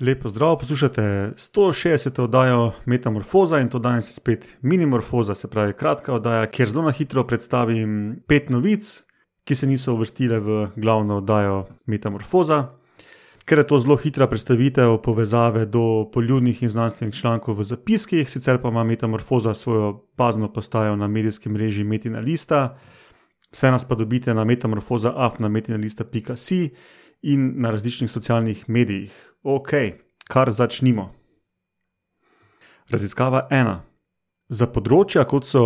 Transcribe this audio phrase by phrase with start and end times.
[0.00, 1.02] Lepo zdrav, poslušate
[1.36, 2.20] 160.
[2.22, 6.90] oddajo Metamorfoza in to danes je spet minimorfoza, se pravi kratka oddaja, kjer zelo na
[6.90, 9.02] hitro predstavim pet novic,
[9.44, 12.66] ki se niso uvrstile v glavno oddajo Metamorfoza.
[13.44, 18.62] Ker je to zelo hitra predstavitev povezave do poljudnih in znanstvenih člankov v zapiskih, sicer
[18.62, 22.78] pa ima Metamorfoza svojo bazno postajo na medijskem mreži Metina Lista,
[23.50, 26.36] vse nas pa dobite na metamorfoza.afnametinalista.com
[27.22, 29.12] in na različnih socialnih medijih.
[29.42, 29.70] Ok,
[30.28, 31.12] kar začnimo.
[32.90, 33.82] Raziskava ena.
[34.48, 35.64] Za področja, kot so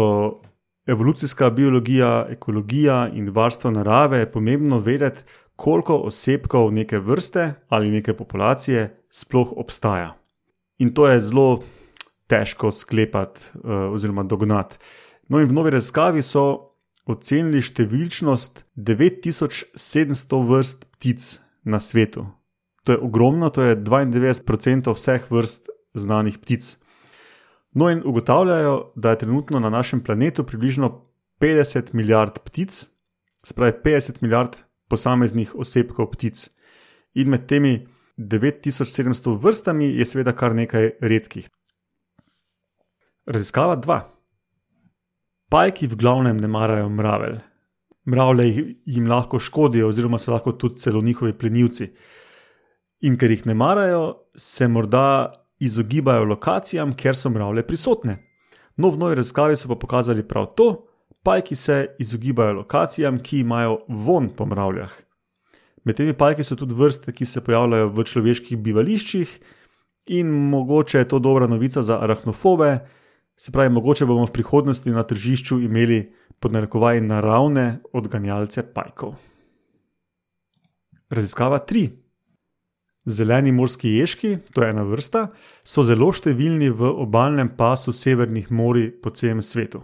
[0.87, 5.23] evolucijska biologija, ekologija in varstvo narave, je pomembno vedeti,
[5.57, 10.17] koliko osebkov neke vrste ali neke populacije sploh obstaja.
[10.79, 11.63] In to je zelo
[12.27, 14.77] težko sklepati uh, oziroma dognati.
[15.29, 16.73] No, in v novi raziskavi so
[17.07, 21.29] ocenili številčnost 9700 vrst ptic
[21.63, 22.27] na svetu.
[22.85, 26.77] To je ogromno, to je 92% vseh vrst znanih ptic.
[27.73, 31.07] No, in ugotavljajo, da je trenutno na našem planetu približno
[31.41, 32.87] 50 milijard ptic,
[33.45, 34.57] spravi 50 milijard
[34.89, 36.51] posameznih osebkov ptic.
[37.15, 37.87] In med temi
[38.19, 41.49] 9700 vrstami je seveda kar nekaj redkih.
[43.27, 44.01] Raziskava 2.
[45.49, 47.41] Pajki v glavnem ne marajo mravelj.
[48.07, 51.93] Mravlje jim lahko škodijo, oziroma so lahko tudi celo njihovi plenilci.
[53.01, 58.17] In ker jih ne marajo, se morda izogibajo lokacijam, kjer so mravlje prisotne.
[58.77, 60.87] No, v novi raziskavi so pa pokazali prav to,
[61.23, 64.93] pajki se izogibajo lokacijam, ki imajo von po mravljah.
[65.85, 69.39] Med temi pajki so tudi vrste, ki se pojavljajo v človeških bivališčih,
[70.07, 72.79] in mogoče je to dobra novica za arahnofobe,
[73.43, 79.17] se pravi, mogoče bomo v prihodnosti na tržišču imeli pod narekovaj naravne odganjalce pajkov.
[81.11, 81.89] Raziskava 3.
[83.07, 85.25] Zeleni morski ježki, to je ena vrsta,
[85.65, 89.83] so zelo številni v obalnem pasu severnih morij po celem svetu.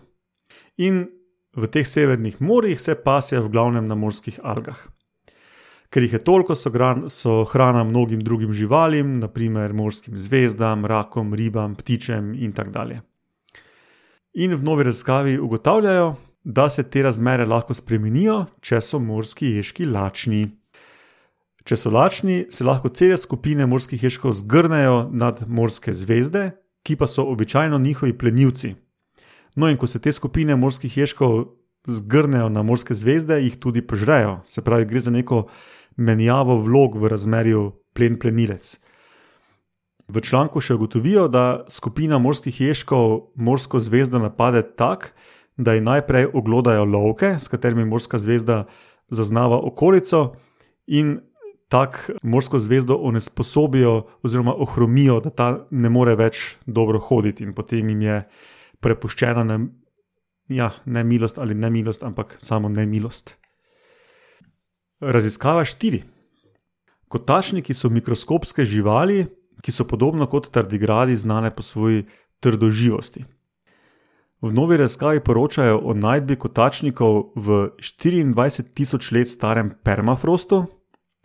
[0.79, 1.09] In
[1.51, 4.79] v teh severnih morjih se pasijo v glavnem na morskih algah.
[5.91, 11.35] Ker jih je toliko, so, gran, so hrana mnogim drugim živalim, naprimer morskim zvezdam, rakom,
[11.35, 13.03] ribam, ptičem in tako dalje.
[14.35, 19.87] In v novi raziskavi ugotavljajo, da se te razmere lahko spremenijo, če so morski ježki
[19.87, 20.47] lačni.
[21.65, 26.51] Če so lačni, se lahko cele skupine morskih ježkov zgrnejo nad morske zvezde,
[26.83, 28.75] ki pa so običajno njihovi plenilci.
[29.57, 34.39] No, in ko se te skupine morskih ježkov zgrnejo na morske zvezde, jih tudi požrejo.
[34.49, 35.49] Se pravi, gre za neko
[35.97, 38.77] menjavo vlog v razmerju plen-plenilec.
[40.09, 45.13] V članku še ugotovijo, da skupina morskih ježkov morsko zvezdo napade tako,
[45.59, 48.65] da ji najprej oglodajo lovke, s katerimi morska zvezda
[49.11, 50.33] zaznava okolico,
[50.87, 51.19] in
[51.69, 57.89] tako morsko zvezdo onesposobijo oziroma ohromijo, da ta ne more več dobro hoditi, in potem
[57.93, 58.23] jim je
[58.81, 59.59] prepuščena ne,
[60.49, 63.37] ja, ne milost ali ne milost, ampak samo ne milost.
[65.01, 66.01] Raziskava štiri.
[67.09, 69.27] Kotačniki so mikroskopske živali,
[69.63, 72.07] ki so podobno kot tardigradi znane po svoji
[72.41, 73.25] trdoživosti.
[74.41, 80.67] V novi raziskavi poročajo o najdbi kotačnikov v 24 tisoč let starem permafrostu.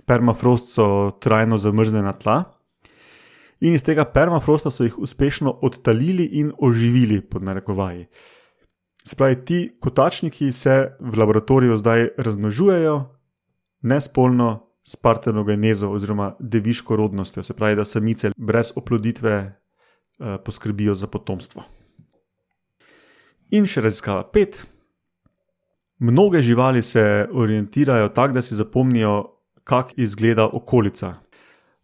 [0.05, 2.43] Permafrost so trajno zamrznjena tla.
[3.61, 8.07] In iz tega permafrosta so jih uspešno odtalili in oživili, pod narekovaji.
[9.05, 12.97] Spravi, ti kotačniki se v laboratoriju zdaj razmnožujejo,
[13.81, 21.07] nespolno, s partenogenezo oziroma deviško rodnostjo, se pravi, da samice brez oploditve eh, poskrbijo za
[21.07, 21.63] potomstvo.
[23.51, 24.65] In še raziskava pet.
[25.99, 29.29] Mnoge živali se orientirajo tako, da si zapomnijo,
[29.63, 31.13] kako izgleda okolica.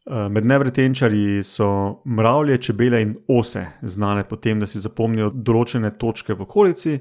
[0.09, 5.91] Eh, med nevretenčarji so mravlje, čebele in ose znane po tem, da si zapomnijo določene
[5.97, 6.99] točke v okolici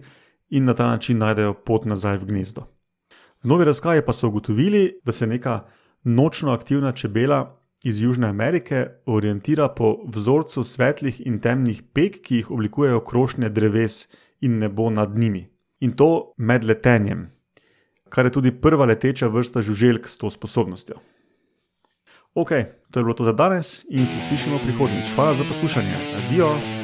[0.50, 2.66] in na ta način najdejo pot nazaj v gnezdo.
[3.42, 5.60] V novi razkavi pa so ugotovili, da se neka
[6.04, 12.50] nočno aktivna čebela iz Južne Amerike orientira po vzorcu svetlih in temnih pek, ki jih
[12.50, 14.08] oblikujejo krošnje dreves
[14.40, 15.48] in nebo nad njimi.
[15.80, 17.30] In to med letenjem,
[18.08, 20.98] kar je tudi prva leteča vrsta žuželk s to sposobnostjo.
[22.34, 22.50] Ok,
[22.90, 25.14] to je bilo to za danes in se slišimo prihodnjič.
[25.14, 25.96] Hvala za poslušanje.
[26.16, 26.77] Adijo!